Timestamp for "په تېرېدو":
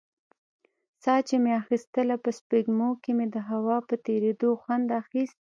3.87-4.49